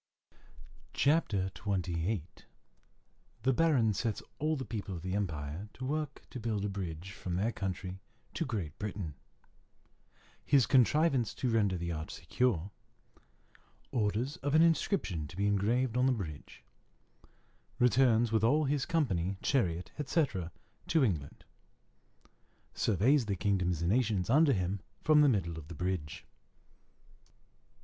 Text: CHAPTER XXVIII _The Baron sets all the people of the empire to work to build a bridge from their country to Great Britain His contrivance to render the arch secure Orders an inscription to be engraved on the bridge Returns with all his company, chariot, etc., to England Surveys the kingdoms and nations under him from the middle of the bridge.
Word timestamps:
CHAPTER 0.95 1.51
XXVIII 1.55 2.23
_The 3.43 3.55
Baron 3.55 3.93
sets 3.93 4.23
all 4.39 4.55
the 4.55 4.65
people 4.65 4.95
of 4.95 5.03
the 5.03 5.13
empire 5.13 5.69
to 5.73 5.85
work 5.85 6.23
to 6.31 6.39
build 6.39 6.65
a 6.65 6.69
bridge 6.69 7.11
from 7.11 7.35
their 7.35 7.51
country 7.51 7.99
to 8.33 8.43
Great 8.43 8.79
Britain 8.79 9.13
His 10.43 10.65
contrivance 10.65 11.35
to 11.35 11.51
render 11.51 11.77
the 11.77 11.91
arch 11.91 12.09
secure 12.15 12.71
Orders 13.91 14.39
an 14.41 14.63
inscription 14.63 15.27
to 15.27 15.37
be 15.37 15.45
engraved 15.45 15.95
on 15.95 16.07
the 16.07 16.13
bridge 16.13 16.63
Returns 17.77 18.31
with 18.31 18.43
all 18.43 18.65
his 18.65 18.87
company, 18.87 19.37
chariot, 19.43 19.91
etc., 19.99 20.51
to 20.87 21.03
England 21.03 21.45
Surveys 22.73 23.27
the 23.27 23.35
kingdoms 23.35 23.81
and 23.83 23.91
nations 23.91 24.31
under 24.31 24.53
him 24.53 24.79
from 25.03 25.21
the 25.21 25.29
middle 25.29 25.59
of 25.59 25.67
the 25.67 25.75
bridge. 25.75 26.25